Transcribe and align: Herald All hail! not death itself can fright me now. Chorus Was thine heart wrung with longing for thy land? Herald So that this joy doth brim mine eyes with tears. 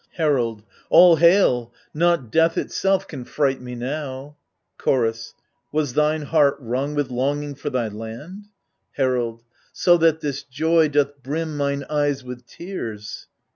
Herald 0.13 0.63
All 0.89 1.17
hail! 1.17 1.71
not 1.93 2.31
death 2.31 2.57
itself 2.57 3.07
can 3.07 3.23
fright 3.23 3.61
me 3.61 3.75
now. 3.75 4.35
Chorus 4.79 5.35
Was 5.71 5.93
thine 5.93 6.23
heart 6.23 6.57
wrung 6.59 6.95
with 6.95 7.11
longing 7.11 7.53
for 7.53 7.69
thy 7.69 7.87
land? 7.87 8.45
Herald 8.93 9.43
So 9.73 9.97
that 9.97 10.21
this 10.21 10.41
joy 10.41 10.87
doth 10.87 11.21
brim 11.21 11.55
mine 11.55 11.83
eyes 11.87 12.23
with 12.23 12.47
tears. 12.47 13.27